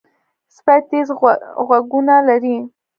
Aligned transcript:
سپي 0.55 0.77
تیز 0.89 1.07
غوږونه 1.67 2.15
لري. 2.27 2.57